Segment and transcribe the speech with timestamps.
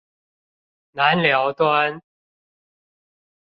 [0.93, 2.01] 南寮端